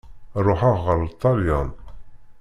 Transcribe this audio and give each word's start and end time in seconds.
Ṛuḥeɣ 0.45 0.83
ar 0.93 0.99
Ṭelyan. 1.21 1.69